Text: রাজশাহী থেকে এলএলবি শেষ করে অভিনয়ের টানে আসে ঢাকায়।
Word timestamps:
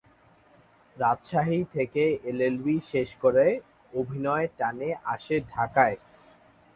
রাজশাহী 0.97 1.59
থেকে 1.73 2.03
এলএলবি 2.23 2.75
শেষ 2.91 3.09
করে 3.23 3.45
অভিনয়ের 3.93 4.51
টানে 4.57 4.89
আসে 5.05 5.35
ঢাকায়। 5.49 5.97